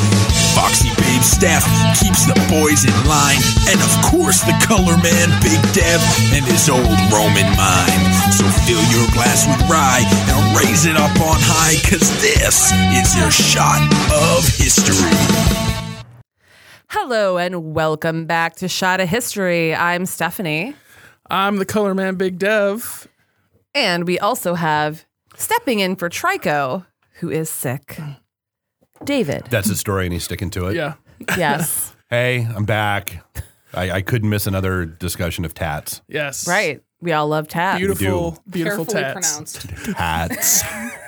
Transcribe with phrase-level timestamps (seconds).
[0.54, 1.64] Foxy Babe Steph
[1.98, 6.00] keeps the boys in line, and of course the color man, Big Dev,
[6.32, 8.00] and his old Roman mind.
[8.36, 13.16] So fill your glass with rye and raise it up on high, cause this is
[13.16, 13.80] your shot
[14.12, 15.16] of history.
[16.88, 19.74] Hello and welcome back to Shot of History.
[19.74, 20.74] I'm Stephanie,
[21.30, 23.08] I'm the color man, Big Dev.
[23.74, 26.84] and we also have stepping in for Trico,
[27.20, 27.98] who is sick.
[29.04, 29.46] David.
[29.50, 30.76] That's his story, and he's sticking to it.
[30.76, 30.94] Yeah.
[31.36, 31.94] Yes.
[32.12, 33.24] Hey, I'm back.
[33.72, 36.02] I, I couldn't miss another discussion of tats.
[36.08, 36.46] Yes.
[36.46, 36.82] right.
[37.00, 37.78] We all love tats.
[37.78, 39.56] Beautiful, beautiful Carefully tats.
[39.64, 39.96] pronounced.
[39.96, 40.62] Tats.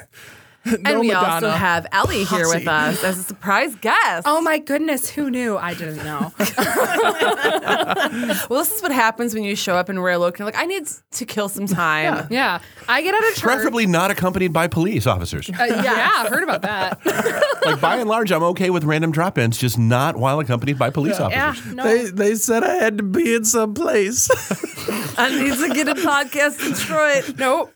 [0.67, 1.35] And we Madonna.
[1.35, 4.27] also have Ellie here with us as a surprise guest.
[4.27, 5.57] Oh my goodness, who knew?
[5.59, 6.33] I didn't know.
[8.49, 10.47] Well, this is what happens when you show up and wear a look and you're
[10.47, 12.27] like, I need to kill some time.
[12.31, 13.43] yeah, I get out of church.
[13.43, 15.49] Preferably not accompanied by police officers.
[15.49, 17.05] Uh, yeah, I heard about that.
[17.65, 21.19] like by and large, I'm okay with random drop-ins, just not while accompanied by police
[21.19, 21.75] yeah, officers.
[21.75, 21.85] no.
[21.85, 24.29] They, they said I had to be in some place.
[25.19, 27.39] I need to get a podcast Detroit.
[27.39, 27.73] nope.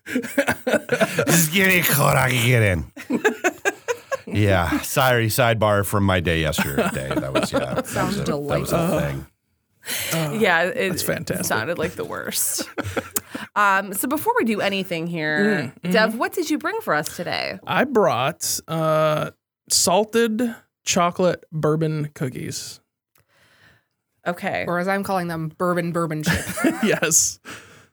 [1.27, 2.78] Just give me a code, I can get in.
[4.27, 5.27] yeah, sorry.
[5.29, 7.09] Sidebar from my day yesterday.
[7.15, 7.75] That was yeah.
[7.75, 9.27] that Sounds was a, That was a thing.
[10.41, 11.45] Yeah, it, That's fantastic.
[11.45, 12.69] it sounded like the worst.
[13.57, 17.59] um, so before we do anything here, Dev, what did you bring for us today?
[17.67, 19.31] I brought uh,
[19.71, 20.55] salted
[20.85, 22.81] chocolate bourbon cookies.
[24.27, 26.59] Okay, Or as I'm calling them, bourbon bourbon chips.
[26.83, 27.41] yes.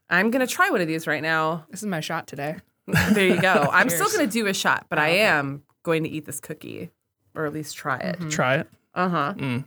[0.09, 1.65] I'm gonna try one of these right now.
[1.69, 2.57] this is my shot today.
[2.87, 3.67] There you go.
[3.71, 6.91] I'm still gonna do a shot, but I am going to eat this cookie,
[7.35, 8.29] or at least try it.
[8.29, 8.67] Try it.
[8.93, 9.33] Uh huh.
[9.37, 9.65] Mm.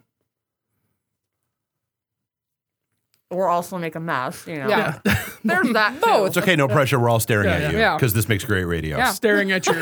[3.30, 4.46] Or also make a mess.
[4.46, 4.68] You know.
[4.68, 4.98] Yeah.
[5.44, 5.94] There's that.
[6.00, 6.00] Too.
[6.00, 6.28] Both.
[6.28, 6.98] It's okay, no pressure.
[6.98, 7.70] We're all staring Yeah, at yeah.
[7.70, 7.96] you Yeah.
[7.96, 8.96] because this makes great radio.
[8.96, 9.12] Yeah.
[9.12, 9.76] Staring at your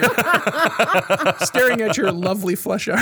[1.44, 3.00] staring at your lovely flesh art.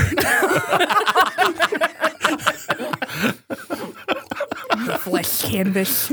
[5.01, 6.09] Flesh canvas.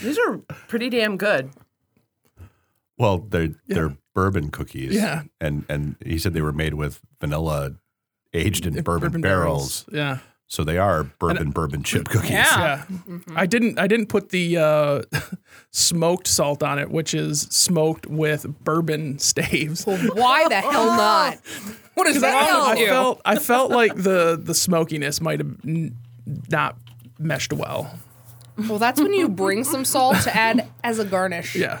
[0.00, 0.38] These are
[0.68, 1.50] pretty damn good.
[3.02, 4.94] Well, they're they're bourbon cookies.
[4.94, 5.22] Yeah.
[5.40, 7.72] and and he said they were made with vanilla,
[8.32, 9.84] aged in bourbon, barrels.
[9.92, 10.18] Yeah.
[10.46, 12.30] So they are bourbon bourbon chip cookies.
[12.30, 12.84] Yeah.
[13.08, 13.18] Yeah.
[13.34, 15.02] I didn't I didn't put the uh,
[15.72, 19.84] smoked salt on it, which is smoked with bourbon staves.
[19.84, 21.38] Why the hell not?
[21.94, 22.34] What is that?
[22.34, 22.86] I with you?
[22.88, 25.96] felt I felt like the the smokiness might have n-
[26.50, 26.76] not
[27.18, 27.98] meshed well.
[28.68, 31.56] well, that's when you bring some salt to add as a garnish.
[31.56, 31.80] Yeah.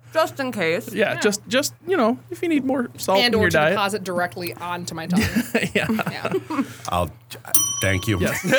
[0.13, 0.93] Just in case.
[0.93, 3.57] Yeah, just just you know, if you need more salt And in or your to
[3.57, 3.71] diet.
[3.73, 5.21] deposit directly onto my tongue.
[5.73, 5.87] yeah.
[6.11, 6.33] Yeah.
[6.89, 7.09] I'll
[7.81, 8.19] thank you.
[8.19, 8.41] Yes.
[8.41, 8.53] Here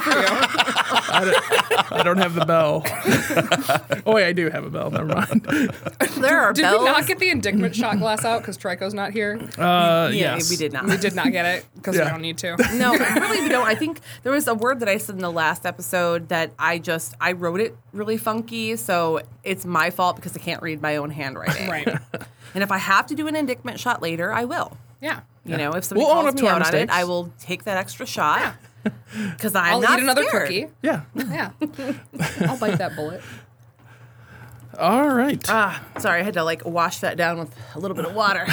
[0.00, 0.26] for you.
[1.90, 2.82] I don't have the bell.
[4.06, 4.90] oh wait, I do have a bell.
[4.90, 5.46] Never mind.
[6.18, 6.80] There are Did bells.
[6.80, 9.38] we not get the indictment shot glass out because Trico's not here?
[9.56, 10.50] Uh, yeah, yes.
[10.50, 10.86] we did not.
[10.86, 12.04] We did not get it because Yeah.
[12.06, 12.56] we don't need to.
[12.74, 13.66] No, really, we don't.
[13.66, 16.78] I think there was a word that I said in the last episode that I
[16.78, 20.96] just I wrote it really funky, so it's my fault because I can't read my
[20.96, 21.68] own handwriting.
[21.70, 21.88] Right.
[22.54, 24.78] And if I have to do an indictment shot later, I will.
[25.02, 25.20] Yeah.
[25.44, 26.88] You know, if somebody We'll own calls up me to out on it.
[26.90, 28.54] I will take that extra shot
[29.32, 30.48] because I'm I'll not eat another scared.
[30.48, 30.66] cookie.
[30.82, 31.02] Yeah.
[31.14, 31.50] Yeah.
[32.40, 33.20] I'll bite that bullet.
[34.78, 35.44] All right.
[35.48, 38.46] Ah, sorry, I had to like wash that down with a little bit of water.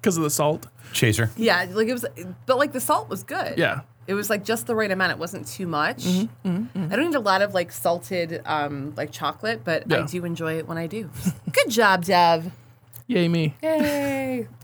[0.00, 0.66] Because of the salt.
[0.92, 1.30] Chaser.
[1.36, 2.04] yeah, like it was,
[2.46, 3.58] but like the salt was good.
[3.58, 3.80] Yeah.
[4.06, 5.12] It was like just the right amount.
[5.12, 6.04] It wasn't too much.
[6.04, 10.24] Mm-hmm, I don't need a lot of like salted um, like chocolate, but I do
[10.24, 11.10] enjoy it when I do.
[11.52, 12.52] Good job, Dev.
[13.08, 13.54] Yay me.
[13.62, 14.48] Yay.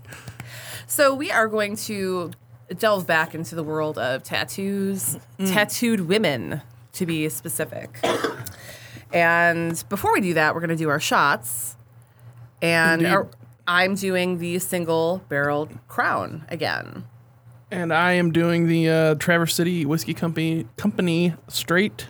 [0.88, 2.32] So we are going to
[2.76, 6.60] delve back into the world of tattoos, tattooed women,
[6.92, 7.98] to be specific.
[9.12, 11.76] And before we do that, we're going to do our shots.
[12.60, 13.28] And our-
[13.66, 17.04] I'm doing the single barreled crown again.
[17.72, 22.08] And I am doing the uh, Traverse City Whiskey Company Company straight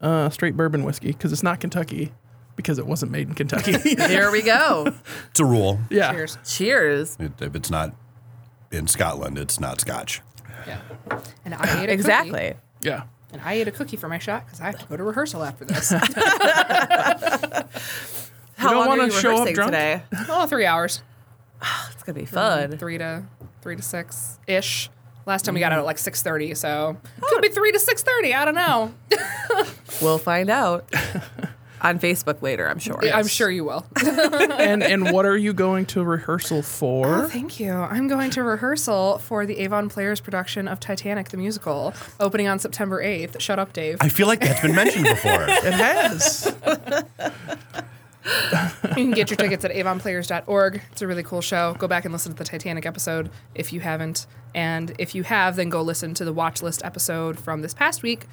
[0.00, 2.12] uh, straight bourbon whiskey because it's not Kentucky
[2.56, 3.72] because it wasn't made in Kentucky.
[3.96, 4.92] There we go.
[5.30, 5.78] It's a rule.
[5.90, 6.12] yeah.
[6.12, 6.38] Cheers.
[6.44, 7.16] Cheers.
[7.20, 7.94] It, if it's not
[8.72, 10.22] in Scotland, it's not Scotch.
[10.66, 10.80] Yeah.
[11.44, 11.92] And I ate a cookie.
[11.92, 12.54] Exactly.
[12.80, 13.04] Yeah.
[13.32, 15.44] And I ate a cookie for my shot because I have to go to rehearsal
[15.44, 15.90] after this.
[18.56, 19.70] How don't long wanna are you show up drunk?
[19.70, 20.02] today?
[20.28, 21.02] oh, three hours.
[21.92, 22.76] It's gonna be fun.
[22.76, 23.24] Three to
[23.62, 24.90] three to six ish.
[25.26, 27.78] Last time we got out at like six thirty, so It could be three to
[27.80, 28.32] six thirty.
[28.34, 28.94] I don't know.
[30.02, 30.84] We'll find out.
[31.80, 32.68] on Facebook later.
[32.68, 33.00] I'm sure.
[33.02, 33.86] I'm sure you will.
[34.04, 37.06] and and what are you going to rehearsal for?
[37.24, 37.72] Oh, thank you.
[37.72, 42.58] I'm going to rehearsal for the Avon Players production of Titanic the musical, opening on
[42.58, 43.40] September 8th.
[43.40, 43.96] Shut up, Dave.
[44.00, 45.46] I feel like that's been mentioned before.
[45.48, 46.54] It has.
[48.26, 50.82] You can get your tickets at avonplayers.org.
[50.92, 51.74] It's a really cool show.
[51.78, 54.26] Go back and listen to the Titanic episode if you haven't.
[54.54, 58.02] And if you have, then go listen to the watch list episode from this past
[58.02, 58.26] week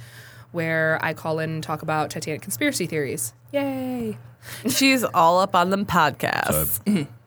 [0.52, 3.34] where I call in and talk about Titanic conspiracy theories.
[3.52, 4.18] Yay.
[4.68, 7.08] She's all up on them podcasts.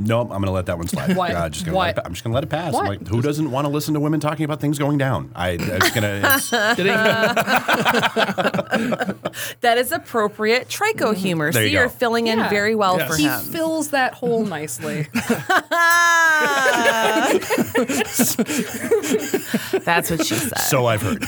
[0.00, 1.16] No, I'm going to let that one slide.
[1.16, 1.32] What?
[1.32, 1.96] Uh, just gonna What?
[1.96, 2.72] Let it, I'm just going to let it pass.
[2.74, 5.32] I'm like, who doesn't want to listen to women talking about things going down?
[5.34, 6.20] I, I'm just going to.
[9.60, 11.50] That is appropriate Trico humor.
[11.52, 11.92] There See, you you're go.
[11.92, 12.48] filling in Yeah.
[12.48, 13.10] very well Yes.
[13.10, 13.40] for He him.
[13.40, 15.08] fills that hole nicely.
[19.84, 20.58] That's what she said.
[20.58, 21.20] so I've heard.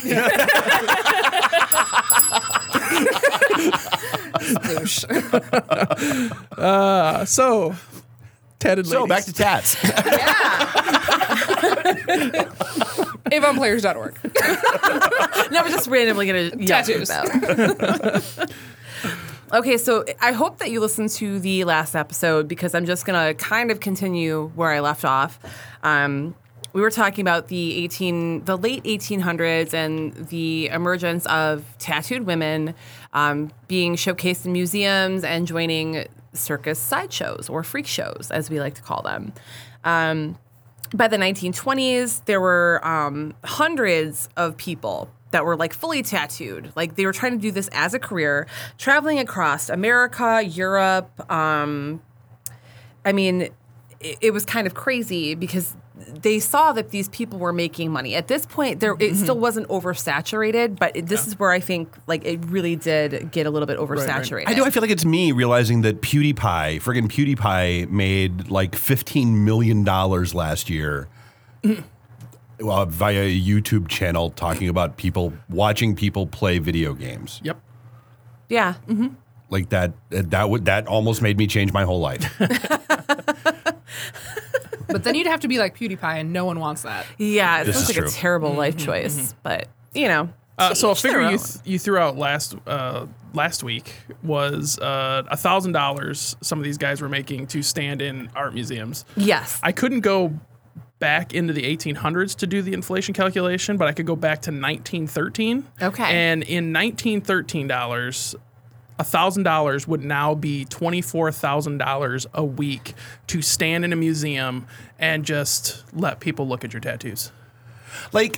[4.62, 5.04] Douche.
[7.28, 7.74] so,
[8.60, 8.92] tatted ladies.
[8.92, 9.76] So back to tats.
[11.30, 12.44] Yeah.
[13.30, 14.18] Avonplayers.org.
[15.52, 17.10] no, we're just randomly gonna yell Tattoos.
[19.52, 23.34] okay, so I hope that you listened to the last episode because I'm just gonna
[23.34, 25.38] kind of continue where I left off.
[25.82, 26.34] Um,
[26.72, 32.74] we were talking about the 18, the late 1800s, and the emergence of tattooed women
[33.12, 38.74] um, being showcased in museums and joining circus sideshows or freak shows, as we like
[38.74, 39.32] to call them.
[39.84, 40.38] Um,
[40.94, 46.72] by the 1920s, there were um, hundreds of people that were like fully tattooed.
[46.74, 48.46] Like they were trying to do this as a career,
[48.78, 51.30] traveling across America, Europe.
[51.30, 52.02] Um,
[53.04, 53.42] I mean,
[54.00, 55.76] it, it was kind of crazy because
[56.08, 58.14] they saw that these people were making money.
[58.14, 59.42] At this point, there it still mm-hmm.
[59.42, 63.50] wasn't oversaturated, but it, this is where I think like it really did get a
[63.50, 64.44] little bit oversaturated.
[64.46, 64.64] I do.
[64.64, 70.34] I feel like it's me realizing that PewDiePie, friggin' PewDiePie, made like fifteen million dollars
[70.34, 71.08] last year.
[71.62, 72.66] Mm-hmm.
[72.66, 77.40] Well, via a YouTube channel talking about people watching people play video games.
[77.42, 77.58] Yep.
[78.48, 78.74] yeah.
[78.86, 79.08] Mm-hmm.
[79.48, 79.94] Like that.
[80.10, 82.38] That would that almost made me change my whole life.
[84.92, 87.06] But then you'd have to be like PewDiePie, and no one wants that.
[87.18, 88.10] Yeah, it This sounds is like a true.
[88.20, 90.28] terrible life choice, but you know.
[90.58, 91.38] Uh, so a each their figure you, own.
[91.38, 96.36] th- you threw out last uh, last week was uh, a thousand dollars.
[96.42, 99.04] Some of these guys were making to stand in art museums.
[99.16, 100.38] yes, I couldn't go
[100.98, 104.50] back into the 1800s to do the inflation calculation, but I could go back to
[104.50, 105.66] 1913.
[105.80, 106.02] Okay.
[106.04, 108.34] And in 1913 dollars,
[109.04, 112.94] thousand dollars would now be twenty four thousand dollars a week
[113.28, 114.66] to stand in a museum
[114.98, 117.32] and just let people look at your tattoos.
[118.12, 118.36] Like.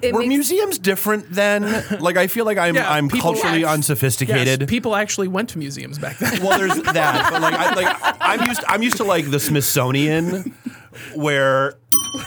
[0.00, 1.62] It were makes- museums different then?
[2.00, 3.74] Like I feel like I'm Yeah, I'm people- culturally Yes.
[3.74, 4.60] unsophisticated.
[4.62, 6.42] Yes, people actually went to museums back then.
[6.42, 8.64] Well, there's that, but like, I, like I'm used.
[8.66, 10.54] I'm used to like the Smithsonian,
[11.14, 11.74] where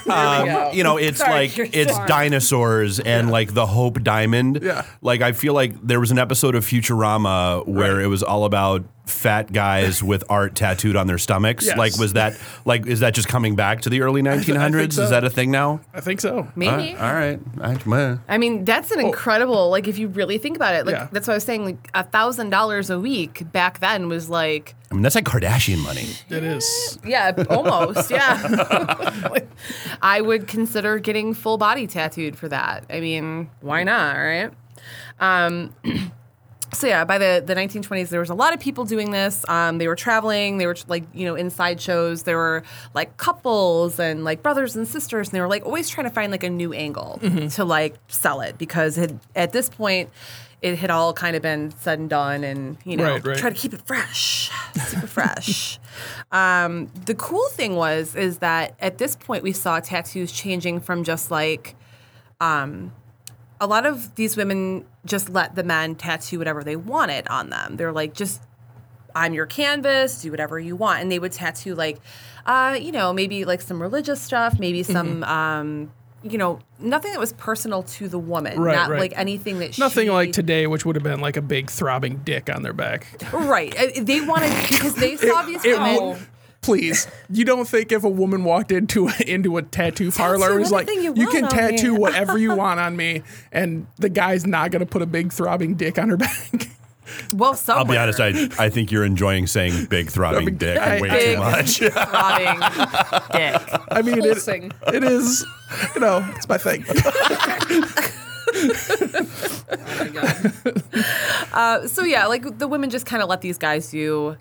[0.09, 2.07] um, you know it's Sorry, like it's sorry.
[2.07, 4.59] dinosaurs and like the Hope Diamond.
[4.61, 4.85] Yeah.
[5.01, 8.03] Like I feel like there was an episode of Futurama where Right.
[8.03, 11.65] it was all about fat guys with art tattooed on their stomachs.
[11.65, 11.77] Yes.
[11.77, 14.93] Like was that like is that just coming back to the early 1900s?
[14.93, 15.03] so.
[15.03, 15.79] Is that a thing now?
[15.93, 16.47] I think so.
[16.55, 16.95] maybe.
[16.95, 17.39] Uh, all right.
[17.61, 19.69] I, well, I mean, that's an incredible.
[19.69, 21.07] Like, if you really think about it, like Yeah.
[21.11, 21.65] that's what I was saying.
[21.65, 25.83] Like, a thousand dollars a week back then was like, I mean that's like Kardashian
[25.83, 26.07] money.
[26.29, 26.97] It is.
[27.05, 29.39] yeah, almost, yeah.
[30.01, 32.85] I would consider getting full body tattooed for that.
[32.89, 34.51] I mean, why not, right?
[35.19, 35.73] Um,
[36.73, 39.45] so yeah, by the, the 1920s, there was a lot of people doing this.
[39.47, 40.57] Um, they were traveling.
[40.57, 42.23] They were like you know inside shows.
[42.23, 46.07] There were like couples and like brothers and sisters, and they were like always trying
[46.07, 47.19] to find like a new angle
[47.51, 50.09] to like sell it because it, at this point.
[50.59, 53.37] It had all kind of been said and done, and you know, Right, right.
[53.37, 54.49] try to keep it fresh,
[54.87, 55.79] super fresh.
[56.31, 61.03] Um, the cool thing was is that at this point we saw tattoos changing from
[61.03, 61.75] just like
[63.59, 67.77] a lot of these women just let the men tattoo whatever they wanted on them.
[67.77, 68.41] They're like, just
[69.15, 71.97] I'm your canvas, do whatever you want, and they would tattoo like,
[72.45, 75.91] uh, you know, maybe like some religious stuff, maybe some, um,
[76.23, 78.99] you know, nothing that was personal to the woman, Right, not right.
[78.99, 82.17] like anything that Nothing she, like today, which would have been like a big throbbing
[82.25, 83.07] dick on their back.
[83.33, 83.73] right.
[83.79, 86.03] Uh, They wanted because they saw these it women.
[86.09, 86.17] would-
[86.61, 90.59] Please, you don't think if a woman walked into a, into a tattoo parlor and
[90.59, 93.21] was like, you "You can tattoo me." whatever you want on me,"
[93.51, 96.69] and the guy's not going to put a big throbbing dick on her back?
[97.33, 98.19] well, I'll be honest.
[98.19, 101.77] I I think you're enjoying saying big throbbing dick I- way Big too much.
[101.93, 102.59] throbbing
[103.31, 103.61] dick.
[103.89, 105.45] I mean, it, it is,
[105.95, 106.85] you know, it's my thing.
[109.69, 110.83] Oh my god.
[111.53, 114.37] Uh, so yeah, like the women just kind of let these guys do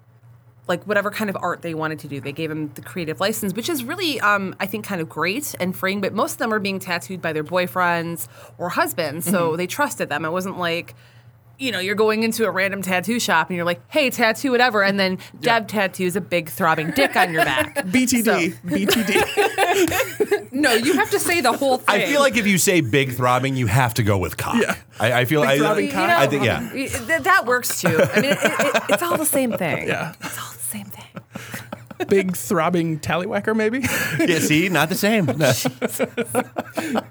[0.69, 2.21] like whatever kind of art they wanted to do.
[2.21, 5.55] They gave them the creative license, which is really, um, I think, kind of great
[5.61, 6.01] and freeing.
[6.01, 10.09] But most of them are being tattooed by their boyfriends or husbands, so they trusted
[10.09, 10.25] them.
[10.25, 10.95] It wasn't like.
[11.59, 14.83] You know, you're going into a random tattoo shop and you're like, "Hey, tattoo whatever,"
[14.83, 17.75] and then Dev tattoos a big throbbing dick on your back.
[17.87, 18.25] BTD.
[18.25, 20.43] So- BTD.
[20.53, 22.01] No, you have to say the whole thing.
[22.03, 24.57] I feel like if you say big throbbing, you have to go with cock.
[24.59, 24.75] Yeah.
[24.99, 26.09] I, I feel Big I, throbbing You cock.
[26.09, 26.71] know, I think yeah.
[26.71, 27.89] th- that works too.
[27.89, 29.87] I mean, it, it, it's all the same thing.
[29.87, 30.15] Yeah.
[30.23, 31.05] it's all the same thing.
[32.09, 33.81] Big throbbing tallywhacker, maybe.
[34.27, 35.27] Yeah, see, not the same.
[35.27, 35.53] No.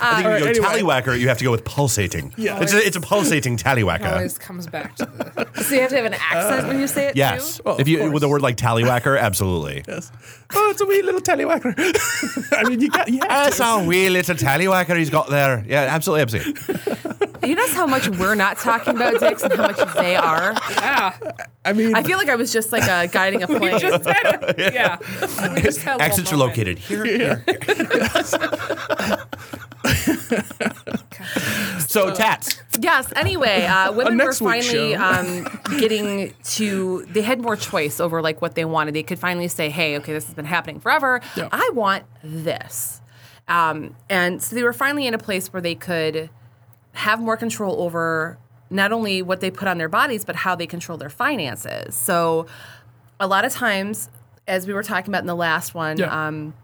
[0.00, 1.00] I think if you go anyway.
[1.00, 2.32] tallywhacker, you have to go with pulsating.
[2.36, 2.60] Yeah.
[2.60, 4.10] it's a, it's a pulsating it tallywhacker.
[4.12, 5.62] always comes back to the.
[5.62, 7.62] So you have to have an accent when you say it Yes, too.
[7.66, 8.12] Oh, if of you course.
[8.12, 9.84] with a word like tallywhacker, absolutely.
[9.86, 10.10] yes.
[10.54, 11.74] Oh, it's a wee little tallywhacker.
[12.56, 13.08] I mean, you got.
[13.08, 15.64] You have ah, That's a wee little tallywhacker he's got there.
[15.66, 17.11] Yeah, absolutely, absolutely.
[17.42, 20.52] You notice how much we're not talking about dicks and how much they are.
[20.70, 21.16] Yeah.
[21.64, 23.78] I mean, I feel like I was just like uh, guiding a plane.
[23.78, 24.72] Just said it.
[24.74, 24.98] Yeah.
[25.54, 27.04] We just had a Exits are located here.
[27.04, 27.44] here.
[31.88, 32.60] so tats.
[32.80, 33.12] yes.
[33.16, 35.46] Anyway, uh, women were finally um,
[35.78, 37.04] getting to.
[37.06, 38.94] They had more choice over like what they wanted.
[38.94, 41.20] They could finally say, "Hey, okay, this has been happening forever.
[41.36, 41.48] Yeah.
[41.52, 43.00] I want this."
[43.48, 46.30] Um, and so they were finally in a place where they could
[46.92, 48.38] have more control over
[48.70, 51.94] not only what they put on their bodies, but how they control their finances.
[51.94, 52.46] So,
[53.20, 54.08] a lot of times,
[54.48, 56.26] as we were talking about in the last one, Yeah.
[56.26, 56.54] um,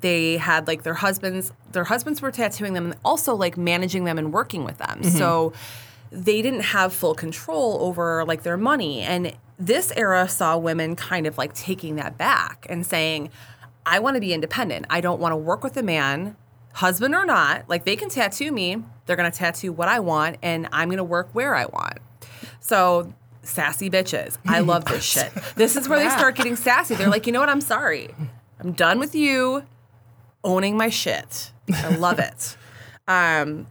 [0.00, 4.18] they had like their husbands their husbands were tattooing them and also like managing them
[4.18, 5.52] and working with them so
[6.10, 11.26] they didn't have full control over like their money and this era saw women kind
[11.26, 13.30] of like taking that back and saying
[13.86, 16.36] i want to be independent i don't want to work with a man
[16.74, 20.36] husband or not like they can tattoo me they're going to tattoo what i want
[20.42, 21.98] and i'm going to work where i want
[22.60, 23.12] so
[23.42, 24.38] sassy bitches.
[24.46, 25.32] I love this shit.
[25.56, 26.94] This is where they start getting sassy.
[26.94, 27.48] They're like, you know what?
[27.48, 28.08] I'm sorry.
[28.58, 29.64] I'm done with you
[30.44, 31.52] owning my shit.
[31.72, 32.56] I love it.
[33.08, 33.66] Um,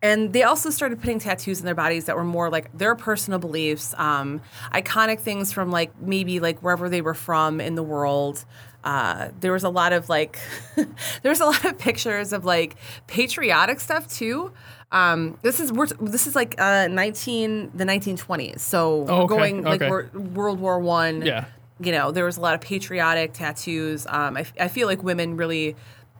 [0.00, 3.38] and they also started putting tattoos in their bodies that were more like their personal
[3.38, 4.40] beliefs, um,
[4.72, 8.46] iconic things from like maybe like wherever they were from in the world.
[8.84, 10.38] Uh, there was a lot of like,
[10.76, 12.74] there was a lot of pictures of like
[13.06, 14.52] patriotic stuff too.
[14.90, 18.60] Um, this is we're, this is like uh, nineteen the nineteen twenties.
[18.62, 19.90] So Oh, we're okay, going like okay.
[19.90, 21.22] we're World War One.
[21.22, 21.46] Yeah.
[21.80, 24.06] You know, there was a lot of patriotic tattoos.
[24.08, 25.74] Um, I, I feel like women really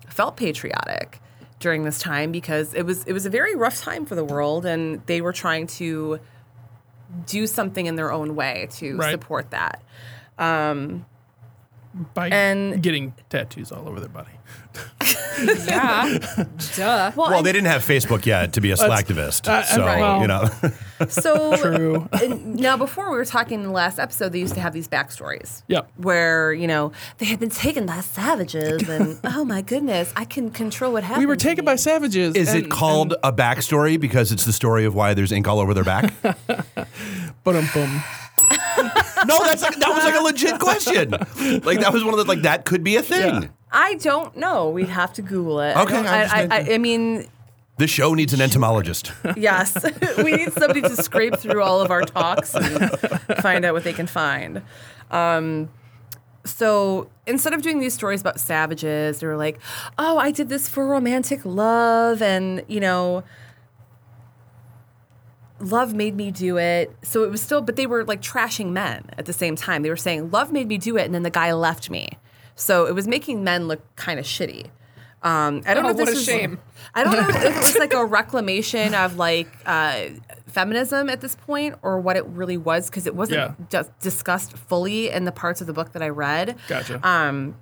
[0.09, 1.21] felt patriotic
[1.61, 4.65] during this time because it was it was a very rough time for the world,
[4.67, 6.19] and they were trying to
[7.27, 9.11] do something in their own way to Right.
[9.13, 9.83] support that.
[12.15, 14.31] By and- getting tattoos all over their body.
[15.45, 16.19] Yeah.
[16.77, 17.13] Duh.
[17.17, 20.21] Well, Well, and they didn't have Facebook yet to be a slacktivist, uh, so right.
[20.21, 20.49] you know.
[21.09, 22.09] so True.
[22.45, 25.63] now before we were talking in the last episode, they used to have these backstories.
[25.69, 25.91] Yep.
[25.97, 30.51] Where you know they had been taken by savages, and oh my goodness, I can
[30.51, 31.23] control what happened.
[31.23, 32.35] We were taken by savages.
[32.37, 35.61] Is and- it called a backstory because it's the story of why there's ink all
[35.61, 36.13] over their back?
[37.43, 38.03] Boom, boom.
[39.27, 41.11] No, that's like, that was like a legit question.
[41.65, 43.43] Like that was one of the like that could be a thing.
[43.45, 43.49] Yeah.
[43.71, 44.69] I don't know.
[44.71, 45.77] We'd have to Google it.
[45.77, 46.49] Okay, I, I I, I.
[46.51, 47.27] I, I mean,
[47.79, 49.13] This show needs an entomologist.
[49.37, 49.77] yes,
[50.19, 52.91] we need somebody to scrape through all of our talks and
[53.41, 54.61] find out what they can find.
[55.11, 55.71] Um,
[56.45, 59.59] so instead of doing these stories about savages, they were like,
[59.97, 63.23] "Oh, I did this for romantic love," and you know,
[65.63, 66.95] love made me do it.
[67.03, 69.83] So it was still, but they were like trashing men at the same time.
[69.83, 72.19] They were saying, love made me do it, and then the guy left me.
[72.55, 74.67] So it was making men look kind of shitty.
[75.23, 76.59] Um, I don't Oh, know if this what a was- shame.
[76.95, 80.07] I don't know if it was like a reclamation of like uh,
[80.49, 83.55] feminism at this point or what it really was because it wasn't Yeah.
[83.71, 86.57] just discussed fully in the parts of the book that I read.
[86.69, 87.01] Gotcha.
[87.09, 87.55] Um,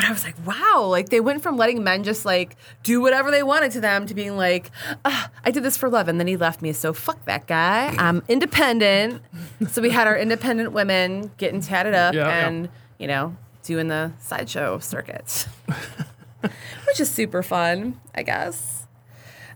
[0.00, 3.30] but I was like, wow, like they went from letting men just like do whatever
[3.30, 4.70] they wanted to them to being like,
[5.04, 6.08] ah, I did this for love.
[6.08, 6.72] And then he left me.
[6.72, 7.94] So fuck that guy.
[7.98, 9.22] I'm independent.
[9.70, 12.46] so we had our independent women getting tatted up Yeah, yeah.
[12.48, 15.46] and, you know, doing the sideshow circuit,
[16.86, 18.86] which is super fun, I guess.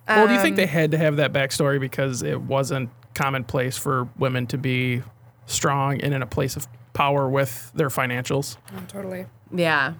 [0.07, 3.79] well, do you Um, think they had to have that backstory because it wasn't commonplace
[3.79, 5.03] for women to be
[5.47, 8.57] strong and in a place of power with their financials?
[8.77, 9.27] Oh, totally.
[9.53, 9.95] Yeah.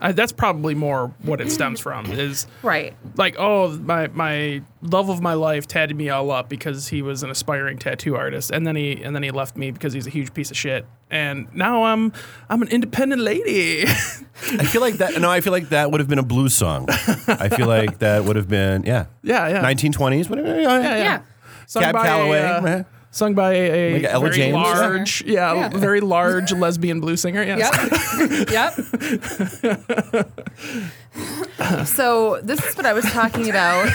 [0.00, 2.06] I, that's probably more what it stems from.
[2.06, 2.94] Is Right.
[3.16, 7.22] like, oh, my my love of my life tatted me all up because he was
[7.24, 10.10] an aspiring tattoo artist, and then he and then he left me because he's a
[10.10, 12.12] huge piece of shit, and now I'm
[12.48, 13.82] I'm an independent lady.
[13.86, 15.20] I feel like that.
[15.20, 16.86] No, I feel like that would have been a blues song.
[17.26, 20.30] I feel like that would have been yeah, yeah, yeah, 1920s.
[20.30, 20.60] Whatever.
[20.60, 21.22] Yeah, yeah, Yeah.
[21.66, 22.40] Sung Cab by Calloway.
[22.40, 22.82] uh?
[23.10, 24.54] Sung by a, Like Ella very James?
[24.54, 25.68] large, yeah, Yeah.
[25.70, 27.42] very large lesbian blues singer.
[27.42, 28.50] Yes.
[28.50, 28.72] Yep.
[30.12, 30.28] yep.
[31.86, 33.90] So this is what I was talking about.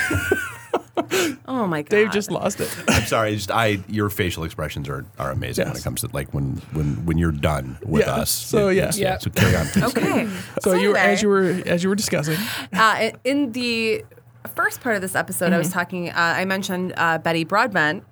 [1.48, 1.90] oh my god.
[1.90, 2.76] Dave just lost it.
[2.88, 3.36] I'm sorry.
[3.36, 7.06] Just I, your facial expressions are, are amazing when it comes to like when when
[7.06, 8.16] when you're done with Yeah.
[8.16, 8.30] us.
[8.30, 8.82] So, It- yeah.
[8.84, 9.18] it's- Yeah.
[9.20, 9.66] So carry on.
[9.68, 9.84] please.
[9.86, 10.30] Okay.
[10.62, 12.38] So you, anyway, as you were as you were discussing,
[12.74, 14.04] uh, in the
[14.56, 16.10] first part of this episode, I was talking.
[16.10, 18.04] Uh, I mentioned uh, Betty Broadbent,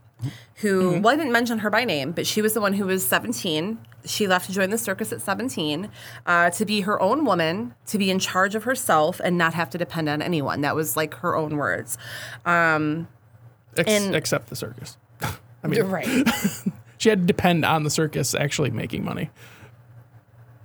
[0.55, 3.05] who well, I didn't mention her by name, but she was the one who was
[3.05, 3.77] 17.
[4.05, 5.89] She left to join the circus at 17
[6.25, 9.69] uh, to be her own woman, to be in charge of herself, and not have
[9.71, 10.61] to depend on anyone.
[10.61, 11.97] That was like her own words.
[12.45, 13.07] Um,
[13.77, 14.97] ex- And- except the circus.
[15.63, 16.07] I mean, right.
[16.97, 19.29] she had to depend on the circus actually making money.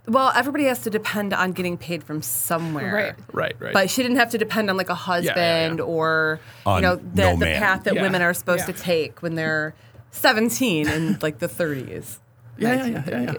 [0.08, 2.94] Well, everybody has to depend on getting paid from somewhere.
[2.94, 3.14] Right.
[3.32, 3.72] Right, right.
[3.72, 5.84] But she didn't have to depend on like a husband yeah.
[5.84, 8.02] or On you know the, no the path that Yeah.
[8.02, 8.74] women are supposed Yeah.
[8.74, 9.74] to take when they're
[10.12, 12.18] 17 in like the 30s.
[12.58, 13.32] Yeah, yeah, yeah, yeah, yeah.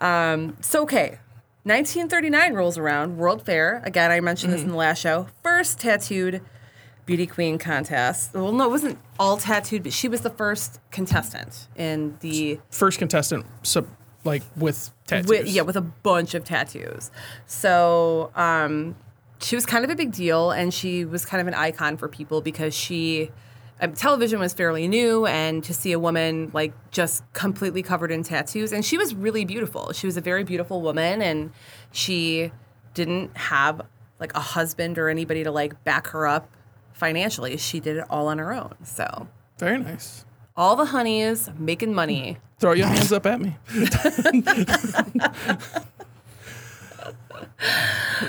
[0.00, 0.04] 1930s.
[0.04, 1.20] Um, so okay,
[1.62, 3.16] 1939 rolls around.
[3.16, 4.10] World Fair again.
[4.10, 5.28] I mentioned this in the last show.
[5.44, 6.40] First tattooed
[7.06, 8.34] beauty queen contest.
[8.34, 12.98] Well, no, it wasn't all tattooed, but she was the first contestant in the First
[12.98, 13.86] contestant, so,
[14.24, 15.28] like with tattoos.
[15.28, 17.10] with, yeah, with a bunch of tattoos.
[17.46, 18.96] So um,
[19.40, 22.08] she was kind of a big deal, and she was kind of an icon for
[22.08, 23.30] people because she.
[23.82, 28.22] Um, television was fairly new, and to see a woman like just completely covered in
[28.22, 29.92] tattoos, and she was really beautiful.
[29.92, 31.50] She was a very beautiful woman, and
[31.90, 32.52] she
[32.92, 33.80] didn't have
[34.18, 36.50] like a husband or anybody to like back her up
[36.92, 37.56] financially.
[37.56, 38.74] She did it all on her own.
[38.84, 40.26] So Very nice.
[40.60, 42.36] All the honeys making money.
[42.58, 43.56] Throw your hands up at me.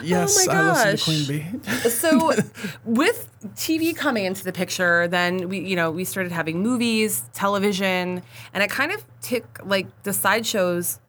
[0.01, 1.89] yes, Oh my I listen to Queen Bee.
[1.89, 2.31] so
[2.85, 8.23] with TV coming into the picture, then we you know we started having movies, television,
[8.53, 11.00] and it kind of took like the sideshows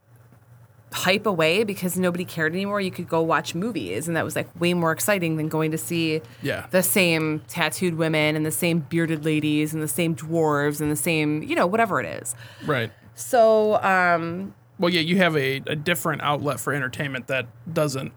[0.92, 2.80] hype away because nobody cared anymore.
[2.80, 5.78] You could go watch movies, and that was like way more exciting than going to
[5.78, 6.66] see Yeah.
[6.70, 10.96] the same tattooed women and the same bearded ladies and the same dwarves and the
[10.96, 12.34] same you know whatever it is.
[12.66, 12.92] Right.
[13.14, 18.12] So um, Well, yeah, you have a, a different outlet for entertainment that doesn't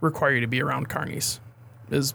[0.00, 1.40] require you to be around carnies.
[1.90, 2.14] Is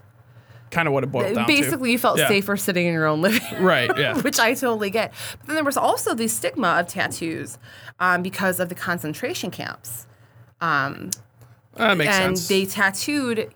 [0.70, 1.52] kind of what it boiled down to.
[1.52, 2.28] basically, you felt Yeah.
[2.28, 3.62] safer sitting in your own living room.
[3.64, 3.90] Right.
[3.96, 4.20] Yeah.
[4.22, 5.12] which I totally get.
[5.38, 7.58] But then there was also the stigma of tattoos
[8.00, 10.06] um, because of the concentration camps.
[10.60, 12.48] that makes and sense.
[12.48, 13.52] they tattooed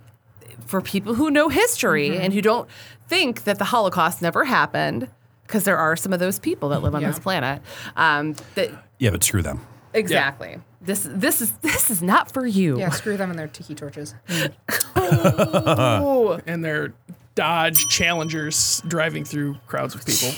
[0.66, 2.20] for people who know history Mm-hmm.
[2.22, 2.68] and who don't
[3.08, 5.08] think that the Holocaust never happened,
[5.46, 7.08] because there are some of those people that live on Yeah.
[7.08, 7.60] this planet.
[7.96, 9.60] Um, that Yeah, but screw them.
[9.94, 10.58] Exactly.
[10.82, 12.78] This this is this is not for you.
[12.78, 14.14] Yeah, screw them and their tiki torches.
[14.94, 16.42] Mm.
[16.46, 16.92] and their
[17.34, 20.30] Dodge Challengers driving through crowds of people.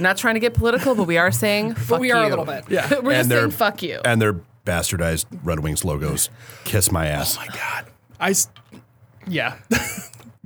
[0.00, 2.28] Not trying to get political, but we are saying fuck But we are you.
[2.28, 2.64] a little bit.
[2.68, 2.88] Yeah.
[3.02, 4.00] We're just And they're- saying fuck you.
[4.04, 6.28] And their bastardized Red Wings logos.
[6.64, 7.36] Kiss my ass.
[7.38, 7.86] Oh my God.
[8.20, 8.34] I
[9.26, 9.56] Yeah.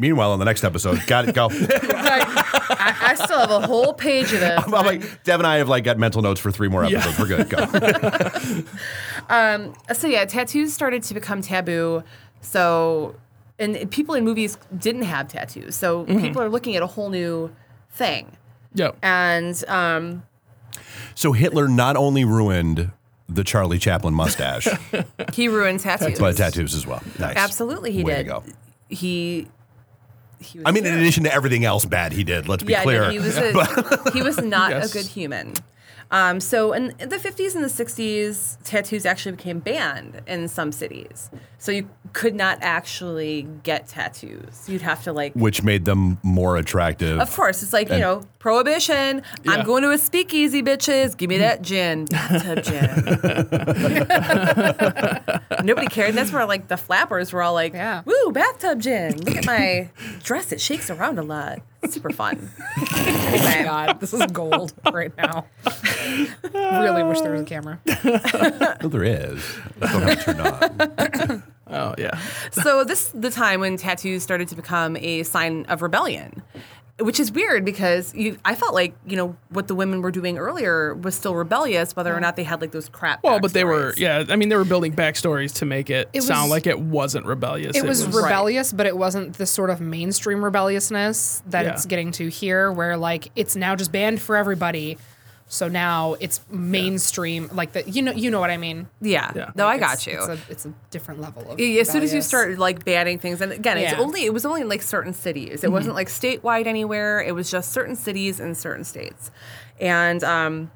[0.00, 1.34] Meanwhile, on the next episode, got it.
[1.34, 1.48] Go.
[1.52, 4.58] I, I still have a whole page of it.
[4.58, 7.18] I'm like, Dev and I have like got mental notes for three more episodes.
[7.18, 7.48] We're good.
[7.50, 8.62] Go.
[9.28, 12.02] Um, so yeah, tattoos started to become taboo.
[12.40, 13.14] So,
[13.60, 15.76] and people in movies didn't have tattoos.
[15.76, 17.54] So people are looking at a whole new
[17.90, 18.36] thing.
[18.74, 18.90] Yeah.
[19.04, 20.24] And um,
[21.14, 22.90] so Hitler not only ruined
[23.28, 24.66] the Charlie Chaplin mustache,
[25.32, 26.18] he ruined tattoos.
[26.18, 27.02] but tattoos as well.
[27.20, 27.36] Nice.
[27.36, 28.24] Absolutely, he Way did.
[28.24, 28.42] To go.
[28.88, 29.46] He.
[30.40, 32.82] He was I mean, in addition to everything else bad he did, let's be yeah,
[32.82, 33.02] clear.
[33.04, 34.90] no, he was a, he was not Yes.
[34.90, 35.52] a good human.
[36.12, 41.30] Um, so in the 50s and the 60s, tattoos actually became banned in some cities.
[41.58, 44.64] So you could not actually get tattoos.
[44.66, 47.20] You'd have to like which made them more attractive.
[47.20, 49.22] Of course, it's like you know, prohibition.
[49.44, 49.52] Yeah.
[49.52, 51.16] I'm going to a speakeasy, bitches.
[51.16, 53.04] Give me that gin, bathtub gin.
[55.64, 56.08] Nobody cared.
[56.10, 58.02] And that's where like the flappers were all like, Yeah.
[58.04, 59.18] "Woo, bathtub gin!
[59.18, 59.90] Look at my
[60.22, 61.60] dress; it shakes around a lot.
[61.88, 62.50] Super fun."
[63.32, 65.46] Oh my god, this is gold right now.
[66.52, 67.80] really wish there was a camera.
[68.82, 69.44] No, there is.
[69.80, 71.42] Don't have it turned on.
[71.68, 72.18] Oh yeah.
[72.50, 76.42] so this is the time when tattoos started to become a sign of rebellion.
[77.00, 80.38] Which is weird because you, I felt like you know what the women were doing
[80.38, 83.22] earlier was still rebellious, whether or not they had like those crap.
[83.22, 84.24] Well, but they were, yeah.
[84.28, 87.26] I mean, they were building backstories to make it, It sound was- like it wasn't
[87.26, 87.76] rebellious.
[87.76, 88.24] It was Right.
[88.24, 91.72] rebellious, but it wasn't the sort of mainstream rebelliousness that Yeah.
[91.72, 94.98] it's getting to here, where like it's now just banned for everybody.
[95.52, 98.88] So now it's mainstream, like the you know you know what I mean.
[99.00, 99.32] Yeah.
[99.34, 99.50] Yeah.
[99.56, 100.16] No, I got you.
[100.16, 101.58] It's a, it's a different level of.
[101.58, 102.26] Yeah, as soon as you rebellious.
[102.28, 103.98] start like banning things, and again, it's Yeah.
[103.98, 105.64] only it was only in like certain cities.
[105.64, 107.20] It wasn't like statewide anywhere.
[107.20, 109.32] It was just certain cities in certain states,
[109.80, 110.70] and um,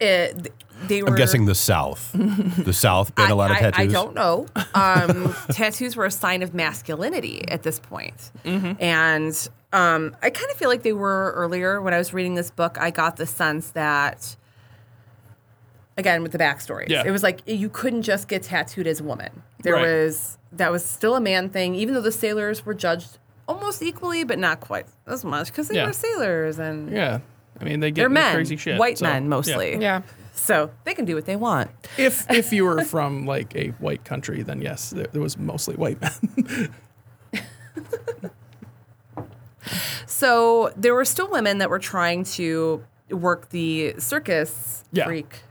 [0.00, 0.52] it
[0.88, 1.10] they were.
[1.10, 2.10] I'm guessing the South.
[2.12, 3.78] the South banned a lot of tattoos.
[3.78, 4.46] I, I don't know.
[4.74, 8.32] Um, tattoos were a sign of masculinity at this point.
[8.44, 11.80] and um, I kind of feel like they were earlier.
[11.82, 14.36] When I was reading this book, I got the sense that,
[15.96, 17.02] again, with the backstories, Yeah.
[17.04, 19.42] it was like you couldn't just get tattooed as a woman.
[19.62, 19.82] There Right.
[20.04, 24.24] was that was still a man thing, even though the sailors were judged almost equally,
[24.24, 25.86] but not quite as much because they Yeah.
[25.86, 27.18] were sailors and yeah.
[27.60, 28.78] I mean, they get they're men, crazy shit.
[28.78, 29.28] white so, men yeah.
[29.28, 29.76] mostly.
[29.80, 30.02] Yeah.
[30.34, 31.70] So they can do what they want.
[31.98, 35.74] If if you were from like a white country, then yes, there, there was mostly
[35.76, 36.70] white men.
[40.06, 45.04] So there were still women that were trying to work the circus Yeah.
[45.04, 45.42] freak,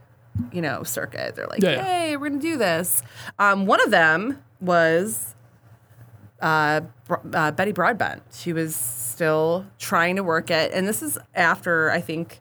[0.52, 1.34] you know, circuit.
[1.36, 1.84] They're like, Yeah, yeah.
[1.84, 3.02] "Hey, we're gonna do this."
[3.38, 5.34] Um, one of them was
[6.42, 6.82] uh,
[7.32, 8.22] uh, Betty Broadbent.
[8.30, 12.40] She was still trying to work it, and this is after I think.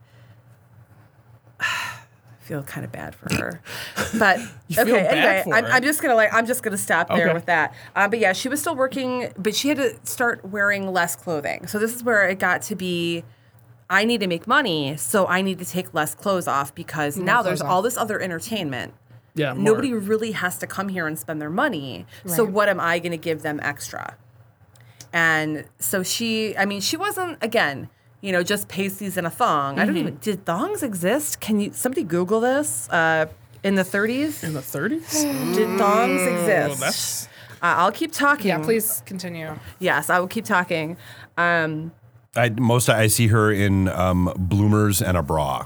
[2.45, 3.61] I feel kind of bad for her,
[4.19, 4.85] but You okay.
[4.85, 5.65] feel bad anyway, for I'm.
[5.65, 7.33] I'm just gonna like I'm just gonna stop there Okay.
[7.33, 7.73] with that.
[7.95, 11.65] Um, but yeah, she was still working, but she had to start wearing less clothing.
[11.67, 13.23] So this is where it got to be.
[13.89, 17.41] I need to make money, so I need to take less clothes off because now
[17.41, 18.93] there's clothes all this other entertainment.
[19.35, 19.53] yeah.
[19.53, 22.05] more- Nobody really has to come here and spend their money.
[22.25, 24.17] So what am I going to give them extra?
[25.13, 27.89] And so she, I mean, she wasn't again,
[28.25, 29.73] you know, just pasties and a thong.
[29.73, 29.81] Mm-hmm.
[29.81, 31.39] I don't even did thongs exist?
[31.39, 32.89] Can you somebody Google this?
[32.89, 33.27] Uh,
[33.63, 35.55] in the 30s, in the 30s.
[35.55, 36.79] did thongs exist?
[36.79, 37.27] that's-
[37.61, 38.47] uh, I'll keep talking.
[38.49, 39.57] Yeah, please continue.
[39.79, 40.97] Yes, I will keep talking.
[41.37, 41.93] Um,
[42.35, 45.65] I, most I see her in um, bloomers and a bra.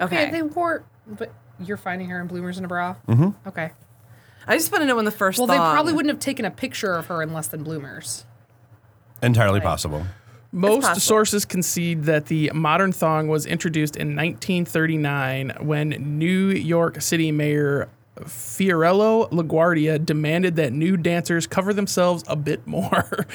[0.00, 0.24] okay.
[0.24, 2.96] Okay, they wore, but you're finding her in bloomers and a bra.
[3.06, 3.48] Mm-hmm.
[3.48, 3.70] Okay.
[4.46, 5.38] I just want to know when the first.
[5.38, 8.24] Well, they probably wouldn't have taken a picture of her in less than bloomers.
[9.22, 10.06] Entirely possible.
[10.50, 17.30] Most sources concede that the modern thong was introduced in 1939 when New York City
[17.32, 17.88] Mayor
[18.20, 23.26] Fiorello LaGuardia demanded that nude dancers cover themselves a bit more.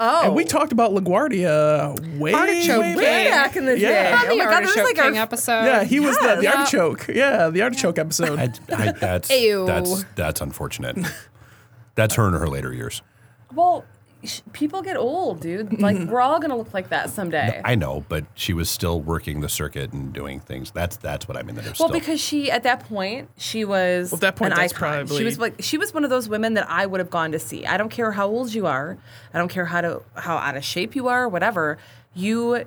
[0.00, 0.46] Oh, And we oh.
[0.46, 2.96] talked about LaGuardia way, Artichoke way King.
[2.96, 3.30] way back.
[3.30, 3.88] back in the Yeah.
[3.88, 4.12] day.
[4.12, 5.64] On Oh the my god, this is Artichoke like our episode.
[5.64, 6.54] Yeah, he was the, the Yeah.
[6.60, 7.06] artichoke.
[7.08, 8.38] Yeah, the artichoke episode.
[8.38, 9.66] I, I, that's, Ew.
[9.66, 10.98] that's that's unfortunate.
[11.94, 13.02] That's her in her later years.
[13.54, 13.97] Well, sh-
[14.52, 15.80] people get old, dude.
[15.80, 17.60] Like we're all gonna look like that someday.
[17.64, 20.70] I know, but she was still working the circuit and doing things.
[20.70, 21.54] That's that's what I mean.
[21.54, 24.52] That there's well, still because she at that point she was Well, at that point,
[24.52, 25.06] an that's icon.
[25.06, 27.32] probably- she was like she was one of those women that I would have gone
[27.32, 27.64] to see.
[27.64, 28.98] I don't care how old you are.
[29.32, 31.28] I don't care how to how out of shape you are.
[31.28, 31.78] Whatever
[32.14, 32.64] you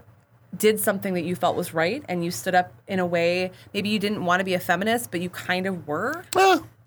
[0.56, 3.88] did something that you felt was right and you stood up in a way maybe
[3.88, 6.26] you didn't want to be a feminist but you kind of were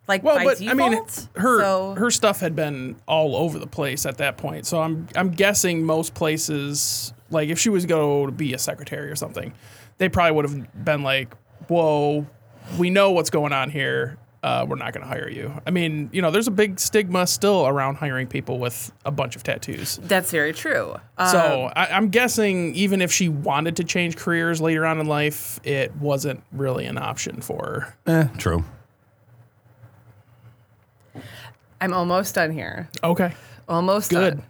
[0.08, 1.02] like Well, by but default I mean,
[1.36, 4.66] her so, her stuff had been all over the place at that point.
[4.66, 8.58] So I'm I'm guessing most places, like if she was to go to be a
[8.58, 9.52] secretary or something,
[9.98, 11.34] they probably would have been like,
[11.68, 12.26] "Whoa,
[12.78, 14.18] we know what's going on here.
[14.42, 17.26] Uh, we're not going to hire you." I mean, you know, there's a big stigma
[17.26, 19.98] still around hiring people with a bunch of tattoos.
[20.02, 20.94] that's very true
[21.30, 25.60] So I, I'm guessing even if she wanted to change careers later on in life,
[25.64, 28.12] it wasn't really an option for her.
[28.12, 28.62] eh, true.
[31.80, 33.32] I'm almost done here Okay,
[33.68, 34.42] almost good.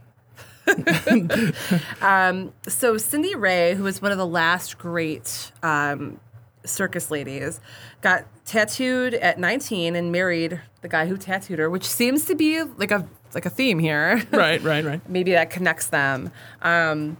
[0.67, 1.53] done.
[2.69, 6.19] so Cindy Ray, who was one of the last great um,
[6.65, 7.61] circus ladies,
[8.01, 12.63] got tattooed at 19 and married the guy who tattooed her, which seems to be
[12.63, 14.23] like a like a theme here.
[14.31, 15.01] Right, right, right.
[15.09, 16.31] Maybe that connects them.
[16.63, 17.17] Um,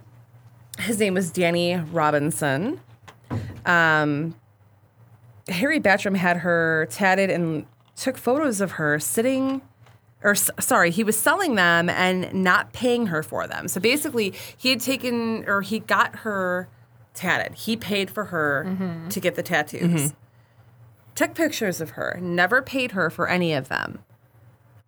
[0.79, 2.79] his name was Danny Robinson.
[3.65, 4.35] Um,
[5.49, 9.61] Harry Bartram had her tatted and took photos of her sitting
[10.23, 13.67] or sorry, he was selling them and not paying her for them.
[13.67, 16.67] So basically, he had taken or he got her
[17.13, 17.53] tatted.
[17.55, 20.13] He paid for her to get the tattoos.
[21.13, 23.99] Took pictures of her, never paid her for any of them.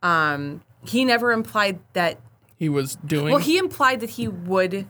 [0.01, 2.19] Um, he never implied that.
[2.57, 3.29] He was doing.
[3.31, 4.87] Well, he implied that he would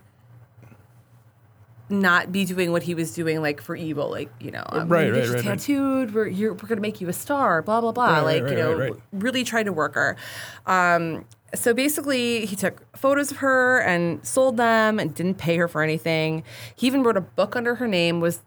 [1.89, 5.11] not be doing what he was doing, like for evil, like you know, um, Right,
[5.11, 5.43] right, right, right.
[5.43, 6.13] tattooed.
[6.13, 7.61] We're you're, we're gonna make you a star.
[7.61, 8.05] Blah blah blah.
[8.05, 9.01] Right, right, like right, you know, right, right.
[9.13, 10.17] really tried to work her.
[10.65, 15.67] Um, so basically, he took photos of her and sold them and didn't pay her
[15.67, 16.43] for anything.
[16.75, 18.41] He even wrote a book under her name, was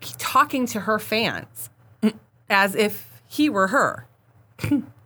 [0.00, 1.68] talking to her fans
[2.48, 4.06] as if he were her.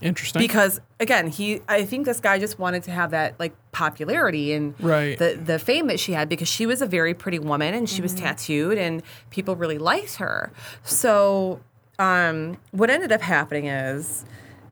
[0.00, 0.40] Interesting.
[0.40, 4.74] Because again, he I think this guy just wanted to have that like popularity and
[4.80, 5.18] Right.
[5.18, 8.00] the the fame that she had because she was a very pretty woman and she
[8.00, 10.52] was tattooed and people really liked her.
[10.84, 11.60] So
[11.98, 14.24] um, what ended up happening is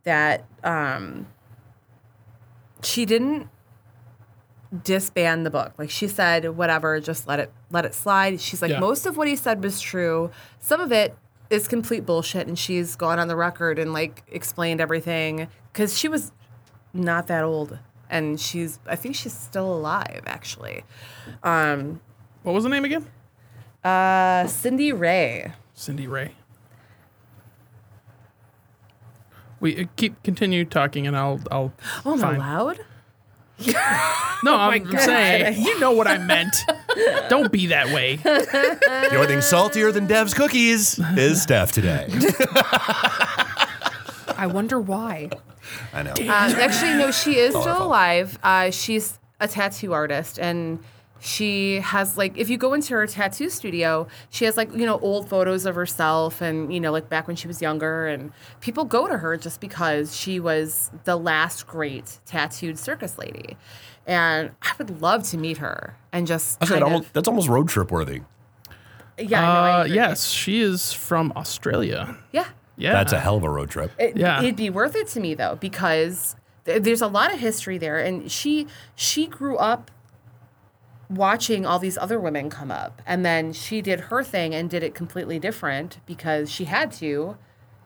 [0.04, 1.26] that um,
[2.84, 3.48] she didn't
[4.84, 5.72] disband the book.
[5.78, 8.40] Like she said, whatever, just let it let it slide.
[8.40, 8.78] She's like, Yeah.
[8.80, 10.30] most of what he said was true.
[10.60, 11.16] Some of it
[11.50, 16.08] is complete bullshit, and she's gone on the record and like explained everything because she
[16.08, 16.32] was
[16.92, 17.78] not that old,
[18.10, 20.84] and she's I think she's still alive actually.
[21.42, 22.00] Um
[22.42, 23.06] What was the name again?
[23.84, 25.52] Uh, Cindy Ray.
[25.74, 26.32] Cindy Ray.
[29.60, 31.72] We uh, keep continue talking, and I'll I'll.
[32.04, 32.80] Oh, I'm find- allowed.
[34.44, 35.00] No, I'm God.
[35.00, 36.54] saying you know what I meant.
[37.28, 38.16] Don't be that way.
[38.26, 42.06] The only thing saltier than Dev's cookies is Steph today.
[44.36, 45.30] I wonder why.
[45.92, 46.12] I know.
[46.12, 48.38] Um, actually, no, she is our still alive.
[48.42, 50.78] Uh, she's a tattoo artist, and
[51.18, 54.98] she has like, if you go into her tattoo studio, she has like, you know,
[55.00, 58.84] old photos of herself, and you know, like back when she was younger, and people
[58.84, 63.56] go to her just because she was the last great tattooed circus lady,
[64.06, 66.58] and I would love to meet her and just.
[66.62, 68.20] I said kind of- almost, that's almost road trip worthy.
[69.18, 69.94] yeah, no, I Uh, agree.
[69.96, 72.16] yes, she is from Australia.
[72.32, 72.46] yeah.
[72.78, 73.90] Yeah, That's a hell of a road trip.
[73.98, 74.38] It, Yeah.
[74.42, 78.30] it'd be worth it to me though because there's a lot of history there, and
[78.30, 79.90] she she grew up
[81.08, 84.82] watching all these other women come up, and then she did her thing and did
[84.82, 87.36] it completely different because she had to.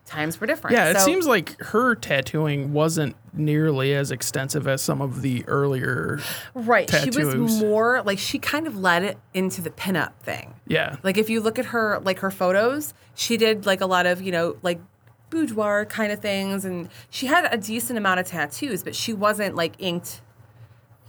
[0.03, 0.75] Times were different.
[0.75, 5.45] Yeah, it So- seems like her tattooing wasn't nearly as extensive as some of the
[5.47, 6.19] earlier.
[6.53, 6.89] right.
[6.89, 10.55] She was more like she kind of led it into the pinup thing.
[10.67, 14.05] Yeah, Like if you look at her like her photos, she did like a lot
[14.05, 14.81] of, you know, like
[15.29, 19.55] boudoir kind of things and she had a decent amount of tattoos, but she wasn't
[19.55, 20.21] like inked,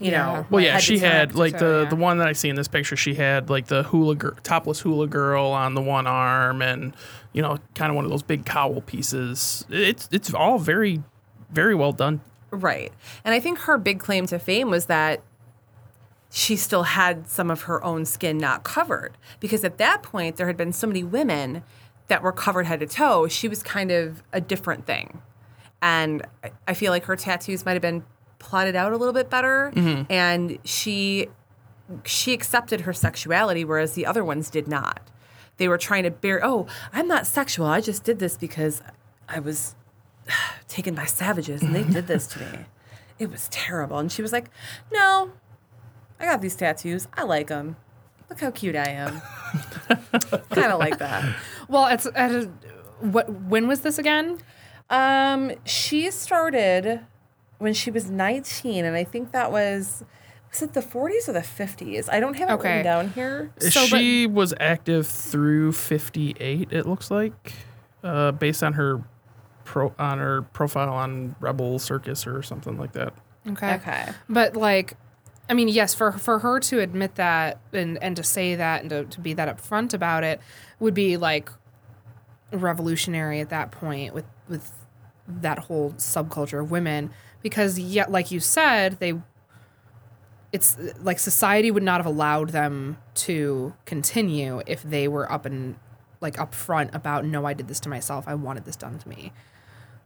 [0.03, 0.25] you Yeah.
[0.33, 0.47] know.
[0.51, 1.07] Well, yeah, she toe.
[1.07, 1.89] had like so, the yeah.
[1.91, 2.97] the one that I see in this picture.
[2.97, 6.95] She had like the hula gir- topless hula girl on the one arm, and
[7.33, 9.65] you know, kind of one of those big cowl pieces.
[9.71, 11.03] It's it's all very,
[11.51, 12.21] very well done.
[12.51, 12.93] Right.
[13.25, 15.23] And I think her big claim to fame was that
[16.31, 19.17] she still had some of her own skin not covered.
[19.41, 21.63] Because at that point, there had been so many women
[22.09, 23.29] that were covered head to toe.
[23.29, 25.21] She was kind of a different thing.
[25.81, 28.05] And I- I feel like her tattoos might have been
[28.43, 29.73] plotted out a little bit better.
[30.11, 31.29] And she
[32.05, 35.11] she accepted her sexuality, whereas the other ones did not.
[35.59, 37.67] They were trying to bear, oh, I'm not sexual.
[37.67, 38.83] I just did this because
[39.29, 39.75] I was
[40.69, 42.59] taken by savages and they did this to me.
[43.19, 43.99] It was terrible.
[43.99, 44.51] And she was like,
[44.93, 45.33] no,
[46.19, 47.09] I got these tattoos.
[47.15, 47.77] I like them.
[48.31, 49.21] Look how cute I am.
[50.51, 51.37] kind of like that.
[51.69, 52.51] Well, it's at a,
[53.01, 53.29] what?
[53.29, 54.39] When was this again?
[54.89, 57.01] Um, she started
[57.63, 60.05] when she was 19, and I think that was
[60.51, 62.11] was it the 40s or the 50s?
[62.13, 62.69] I don't have it Okay.
[62.69, 63.51] written down here.
[63.59, 66.71] So, but- she was active through fifty eight.
[66.71, 67.55] It looks like,
[68.05, 69.01] uh, based on her
[69.65, 73.15] pro on her profile on Rebel Circus or something like that.
[73.49, 73.75] Okay.
[73.77, 74.09] Okay.
[74.29, 74.95] But like,
[75.49, 78.91] I mean, yes, for for her to admit that and and to say that and
[78.91, 80.39] to, to be that upfront about it
[80.81, 81.49] would be like
[82.53, 84.71] revolutionary at that point with with
[85.27, 87.11] that whole subculture of women
[87.43, 89.15] because yet like you said they
[90.53, 95.77] it's like society would not have allowed them to continue if they were up and
[96.21, 99.33] like upfront about no I did this to myself I wanted this done to me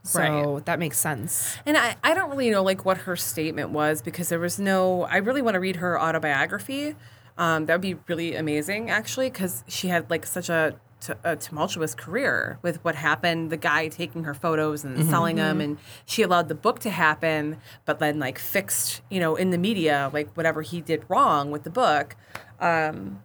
[0.02, 0.64] so Right.
[0.66, 4.28] that makes sense And I, I don't really know like what her statement was because
[4.28, 5.02] there was no.
[5.02, 6.94] I really want to read her autobiography.
[7.36, 11.36] Um, that would be really amazing actually because she had like such a, t- a
[11.36, 13.50] tumultuous career with what happened.
[13.50, 17.58] The guy taking her photos and selling them, and she allowed the book to happen,
[17.84, 21.64] but then like fixed you know in the media like whatever he did wrong with
[21.64, 22.16] the book.
[22.60, 23.22] Um,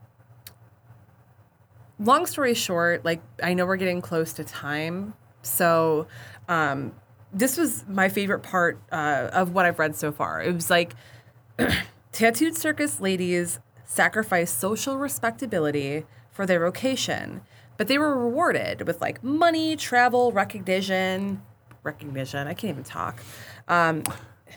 [2.00, 6.08] long story short, like I know we're getting close to time, so
[6.48, 6.94] um,
[7.34, 10.42] this was my favorite part uh, of what I've read so far.
[10.42, 10.94] It was like
[12.12, 13.60] tattooed circus ladies
[13.92, 17.42] sacrifice social respectability for their vocation,
[17.82, 21.42] but they were rewarded with like money, travel, recognition.
[21.82, 22.46] Recognition.
[22.48, 23.20] I can't even talk.
[23.68, 24.04] Um,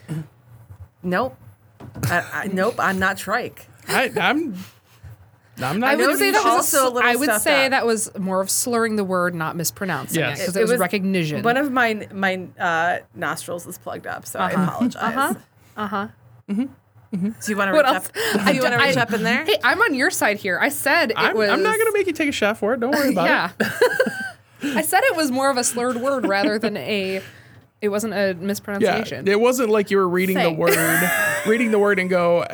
[1.03, 1.35] nope.
[2.05, 2.75] I, I, nope.
[2.79, 3.67] I'm not trike.
[3.89, 4.55] I, I'm
[5.57, 7.71] I'm not I would say be that was also a little I would say up.
[7.71, 10.39] that was more of slurring the word, not mispronouncing Yes.
[10.39, 11.43] it because It- it, it was was- recognition.
[11.43, 14.97] One of my my uh, nostrils is plugged up, so I apologize.
[15.03, 16.09] Uh huh.
[16.49, 16.67] Uh-huh.
[17.15, 18.07] Do you want to reach else?
[18.35, 18.47] up?
[18.47, 19.45] Do you want to reach I- up in there?
[19.45, 20.59] Hey, I'm on your side here.
[20.61, 21.49] I said it I'm, was.
[21.51, 22.81] I'm not gonna make you take a shot for it.
[22.81, 23.29] Don't worry about it.
[23.61, 24.71] yeah.
[24.71, 24.77] it.
[24.77, 27.23] I said it was more of a slurred word rather than a.
[27.81, 28.85] It wasn't a mispronunciation.
[28.87, 29.29] Yeah, mispronunciation.
[29.29, 30.77] it wasn't like you were reading the word,
[31.47, 32.45] reading the word and go.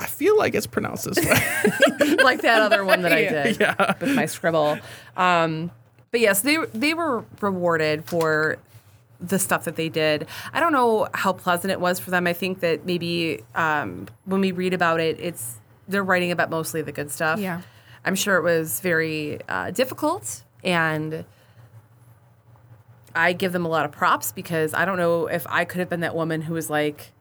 [0.00, 2.16] I feel like it's pronounced this way.
[2.22, 3.94] like that other one that I did Yeah.
[4.00, 4.78] with my scribble.
[5.16, 5.70] Um,
[6.10, 8.58] but yes, they they were rewarded for
[9.20, 10.26] the stuff that they did.
[10.52, 12.26] I don't know how pleasant it was for them.
[12.26, 16.82] I think that maybe um, when we read about it, it's they're writing about mostly
[16.82, 17.40] the good stuff.
[17.40, 17.62] Yeah.
[18.04, 21.24] I'm sure it was very uh, difficult and.
[23.14, 25.88] I give them a lot of props because I don't know if I could have
[25.88, 27.12] been that woman who was like,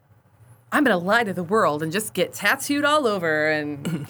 [0.72, 4.08] I'm going to lie to the world and just get tattooed all over and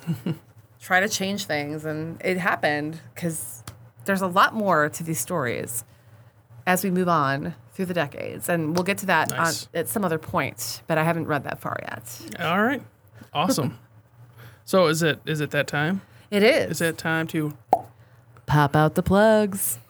[0.81, 1.85] try to change things.
[1.85, 3.63] And it happened because
[4.05, 5.85] there's a lot more to these stories
[6.65, 8.49] as we move on through the decades.
[8.49, 9.63] And we'll get to that Nice.
[9.67, 12.19] on, at some other point, but I haven't read that far yet.
[12.41, 12.81] All right,
[13.33, 13.77] awesome.
[14.65, 16.01] So is it is it that time?
[16.29, 16.71] It is.
[16.71, 17.55] Is it time to?
[18.47, 19.79] Pop out the plugs.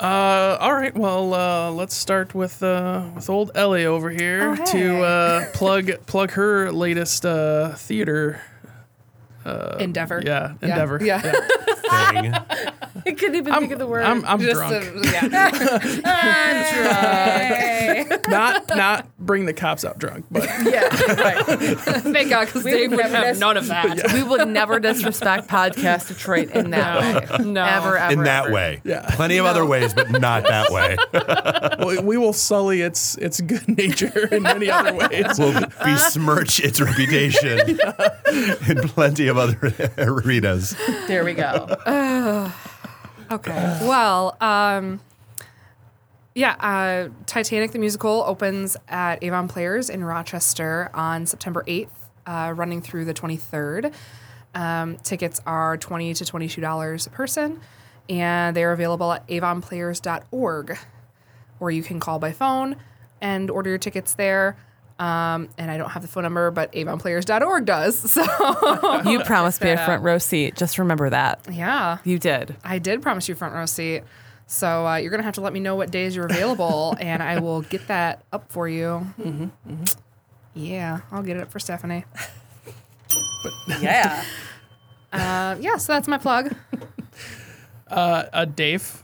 [0.00, 0.94] Uh, all right.
[0.94, 5.02] Well, uh, let's start with uh, with old Ellie over here Oh, to hey.
[5.02, 8.40] uh, plug plug her latest uh, theater.
[9.78, 10.22] Endeavor.
[10.24, 10.98] Yeah, endeavor.
[11.02, 11.20] Yeah.
[12.10, 12.34] Thing.
[13.06, 14.04] I couldn't even think of the word.
[14.04, 14.74] I'm I'm Just drunk.
[14.74, 15.02] uh,
[16.04, 18.18] yeah.
[18.28, 20.82] not not bring the cops out drunk, but yeah,
[21.14, 21.44] right.
[21.46, 24.12] Thank God, because Dave would have dis- none of that.
[24.12, 27.44] we would never disrespect Podcast Detroit in that way.
[27.44, 27.64] No.
[27.64, 28.12] Ever, ever.
[28.12, 28.54] In that ever.
[28.54, 28.80] way.
[28.84, 29.06] Yeah.
[29.10, 30.96] Plenty of other ways, but not that way.
[31.86, 35.38] we- we will sully its its good nature in many other ways.
[35.38, 37.78] We'll besmirch its reputation
[38.68, 39.58] in plenty of other
[39.98, 40.76] arenas.
[41.08, 41.76] There we go.
[43.30, 43.78] Okay.
[43.82, 45.00] Well, um,
[46.34, 51.88] yeah, uh, Titanic the musical opens at Avon Players in Rochester on September 8th,
[52.26, 53.92] uh, running through the 23rd.
[54.54, 57.60] Um, tickets are 20 to $22 a person,
[58.08, 60.78] and they're available at avonplayers.org,
[61.60, 62.76] or you can call by phone
[63.20, 64.56] and order your tickets there.
[64.98, 67.98] Um, and I don't have the phone number, but avonplayers.org does.
[68.12, 70.54] So, You promised me a front row seat.
[70.56, 71.46] Just remember that.
[71.50, 71.98] yeah.
[72.04, 72.56] You did.
[72.62, 74.02] I did promise you front row seat.
[74.46, 77.40] So uh, you're gonna have to let me know what days you're available, and I
[77.40, 79.06] will get that up for you.
[80.54, 82.04] Yeah, I'll get it up for Stephanie.
[83.80, 84.22] Yeah.
[85.12, 86.52] Uh, yeah, so that's my plug.
[87.86, 89.03] Uh, Dave.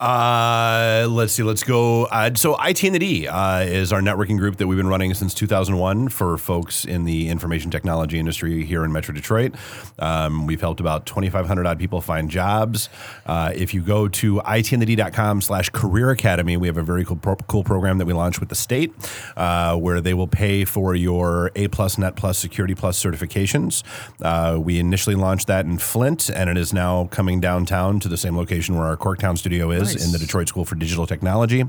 [0.00, 1.42] Uh, let's see.
[1.42, 2.04] Let's go.
[2.04, 5.12] Uh, so, IT and the D uh, is our networking group that we've been running
[5.12, 9.56] since 2001 for folks in the information technology industry here in Metro Detroit.
[9.98, 12.88] Um, we've helped about 2,500 odd people find jobs.
[13.26, 17.34] Uh, if you go to itandthed.com slash career academy, we have a very cool, pro-
[17.34, 18.92] cool program that we launched with the state
[19.36, 23.82] uh, where they will pay for your A plus, Net plus, Security plus certifications.
[24.22, 28.16] Uh, we initially launched that in Flint, and it is now coming downtown to the
[28.16, 30.06] same location where our Corktown studio is Nice.
[30.06, 31.64] in the Detroit School for Digital Technology.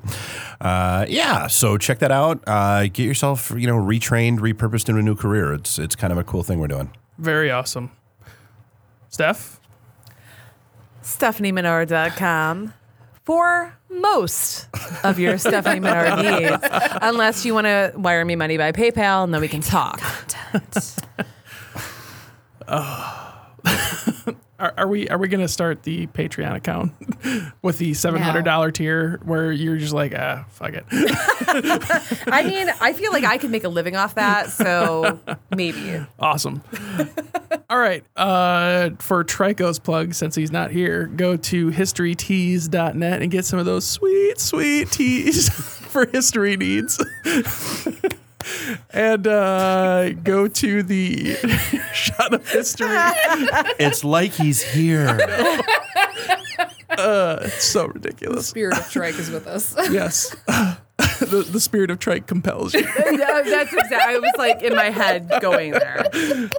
[0.62, 2.44] Uh, yeah, so check that out.
[2.48, 5.54] Uh, get yourself, you know, retrained, repurposed into a new career.
[5.54, 6.92] It's it's kind of a cool thing we're doing.
[7.18, 7.92] Very awesome.
[9.10, 9.60] Steph.
[11.04, 12.74] StephanieMenard.com
[13.24, 14.68] for most
[15.04, 16.64] of your Stephanie Menard needs.
[17.02, 20.02] Unless you want to wire me money by PayPal and then we can talk.
[24.60, 26.92] Are, are we are we gonna start the Patreon account
[27.62, 30.84] with the seven hundred dollar tier where you're just like ah fuck it.
[32.28, 35.20] I mean, I feel like I could make a living off that, so
[35.56, 36.06] maybe.
[36.20, 36.62] awesome.
[37.70, 43.46] All right uh, for Trico's plug since he's not here go to historytees.net and get
[43.46, 47.02] some of those sweet sweet tees for history needs
[48.92, 51.36] and uh, go to the
[51.94, 52.88] shot of history
[53.80, 55.18] It's like he's here.
[56.92, 59.76] it's so ridiculous Spirit of Trike is with us.
[59.92, 60.36] yes
[61.20, 63.98] the, the spirit of trike compels you No, That's exactly.
[63.98, 66.06] I was like in my head going there.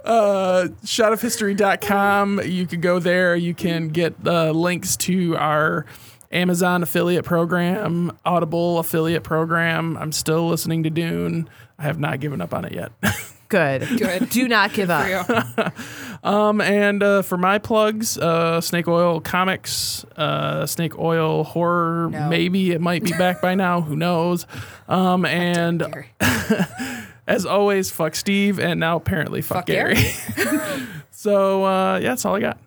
[0.05, 2.41] uh, shotofhistory.com.
[2.45, 3.37] You can go there.
[3.37, 5.85] You can get uh, links to our
[6.31, 9.97] Amazon affiliate program, Audible affiliate program.
[9.97, 11.49] I'm still listening to Dune.
[11.79, 12.93] I have not given up on it yet.
[13.49, 13.99] Good.
[13.99, 14.31] Good.
[14.31, 15.75] Do not give up.
[16.23, 22.11] Um, and uh, for my plugs, uh, Snake Oil Comics, uh, Snake Oil Horror.
[22.11, 22.29] No.
[22.29, 23.81] Maybe it might be back by now.
[23.81, 24.47] Who knows?
[24.87, 25.83] Um, and
[27.27, 29.95] as always, fuck Steve, and now apparently fuck, Fuck Gary.
[30.37, 30.87] Gary.
[31.11, 32.59] So uh, yeah, that's all I got.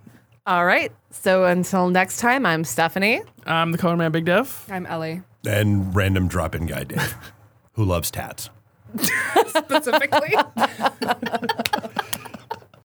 [0.46, 0.92] All right.
[1.10, 3.22] So until next time, I'm Stephanie.
[3.46, 4.66] I'm the color Man Big Dev.
[4.70, 7.16] I'm Ellie And random drop in guy Dave,
[7.74, 8.50] who loves tats.
[9.48, 10.36] specifically.